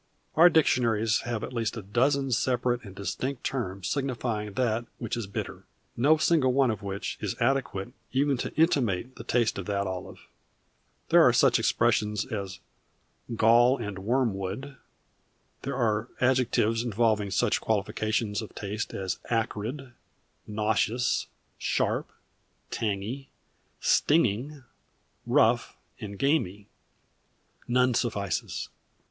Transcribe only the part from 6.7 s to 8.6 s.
of which is adequate even to